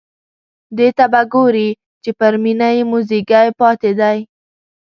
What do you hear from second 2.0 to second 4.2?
چې پر مېنه یې موزیګی پاتې دی.